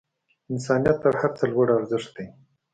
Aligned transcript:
انسانیت 0.53 0.97
تر 1.03 1.13
هر 1.21 1.31
څه 1.37 1.43
لوړ 1.51 1.67
ارزښت 1.77 2.09
دی. 2.15 2.25